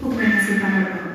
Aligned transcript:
Procurem 0.00 0.36
aceitar 0.36 0.68
a 0.68 1.07